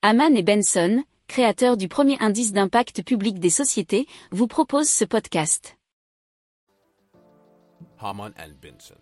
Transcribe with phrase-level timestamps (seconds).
[0.00, 5.76] Haman et Benson, créateurs du premier indice d'impact public des sociétés, vous proposent ce podcast.
[7.98, 8.94] Haman and Benson.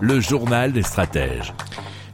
[0.00, 1.54] Le journal des stratèges.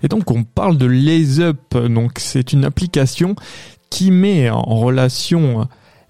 [0.02, 3.34] Et donc on parle de Lays Up, donc c'est une application
[3.88, 5.66] qui met en relation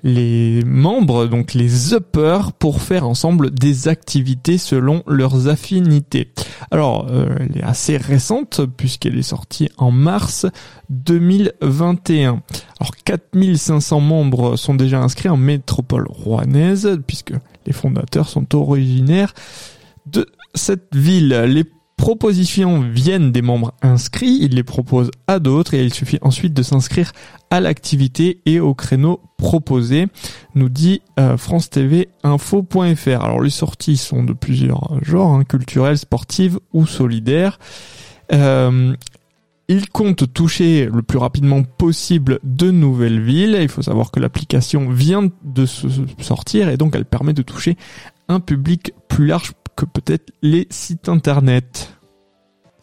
[0.07, 6.33] les membres, donc les uppers, pour faire ensemble des activités selon leurs affinités.
[6.71, 10.47] Alors, euh, elle est assez récente puisqu'elle est sortie en mars
[10.91, 12.41] 2021.
[12.79, 17.33] Alors, 4500 membres sont déjà inscrits en métropole rouennaise puisque
[17.67, 19.35] les fondateurs sont originaires
[20.07, 21.67] de cette ville.
[22.07, 26.63] Propositions viennent des membres inscrits, ils les proposent à d'autres et il suffit ensuite de
[26.63, 27.11] s'inscrire
[27.51, 30.07] à l'activité et au créneau proposé,
[30.55, 33.25] nous dit euh, France TV Info.fr.
[33.25, 37.59] Alors les sorties sont de plusieurs genres, hein, culturelles, sportives ou solidaires.
[38.33, 38.95] Euh,
[39.67, 43.59] il compte toucher le plus rapidement possible de nouvelles villes.
[43.61, 45.89] Il faut savoir que l'application vient de se
[46.21, 47.77] sortir et donc elle permet de toucher
[48.29, 51.96] un public plus large que peut-être les sites internet.